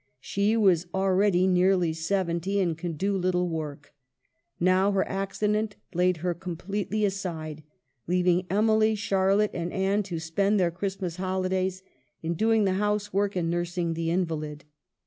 She 0.19 0.57
was 0.57 0.87
already 0.95 1.45
nearly 1.45 1.93
seventy, 1.93 2.59
and 2.59 2.75
could 2.75 2.97
do 2.97 3.15
little 3.15 3.47
work; 3.47 3.93
now 4.59 4.91
her 4.93 5.07
accident 5.07 5.75
laid 5.93 6.17
her 6.25 6.33
completely 6.33 7.05
aside, 7.05 7.61
leav 8.09 8.25
ing 8.25 8.47
Emily, 8.49 8.95
Charlotte, 8.95 9.51
and 9.53 9.71
Anne 9.71 10.01
to 10.01 10.17
spend 10.17 10.59
their 10.59 10.71
Christmas 10.71 11.17
holidays 11.17 11.83
in 12.23 12.33
doing 12.33 12.65
the 12.65 12.73
housework 12.81 13.35
and 13.35 13.51
nursing 13.51 13.93
the 13.93 14.09
invalid. 14.09 14.65